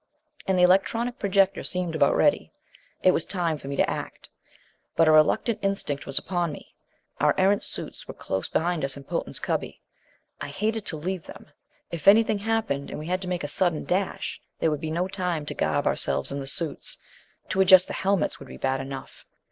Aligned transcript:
And 0.47 0.57
the 0.57 0.63
electronic 0.63 1.19
projector 1.19 1.63
seemed 1.63 1.93
about 1.93 2.15
ready. 2.15 2.51
It 3.03 3.11
was 3.11 3.23
time 3.23 3.59
for 3.59 3.67
me 3.67 3.75
to 3.75 3.87
act. 3.87 4.29
But 4.95 5.07
a 5.07 5.11
reluctant 5.11 5.59
instinct 5.61 6.07
was 6.07 6.17
upon 6.17 6.51
me. 6.51 6.73
Our 7.19 7.35
Erentz 7.37 7.67
suits 7.67 8.07
were 8.07 8.15
close 8.15 8.49
behind 8.49 8.83
us 8.83 8.97
in 8.97 9.03
Potan's 9.03 9.37
cubby. 9.39 9.79
I 10.41 10.47
hated 10.47 10.87
to 10.87 10.97
leave 10.97 11.27
them. 11.27 11.51
If 11.91 12.07
anything 12.07 12.39
happened, 12.39 12.89
and 12.89 12.97
we 12.97 13.05
had 13.05 13.21
to 13.21 13.27
make 13.27 13.43
a 13.43 13.47
sudden 13.47 13.83
dash, 13.85 14.41
there 14.57 14.71
would 14.71 14.81
be 14.81 14.89
no 14.89 15.07
time 15.07 15.45
to 15.45 15.53
garb 15.53 15.85
ourselves 15.85 16.31
in 16.31 16.39
the 16.39 16.47
suits. 16.47 16.97
To 17.49 17.61
adjust 17.61 17.85
the 17.85 17.93
helmets 17.93 18.39
would 18.39 18.47
be 18.47 18.57
bad 18.57 18.81
enough. 18.81 19.23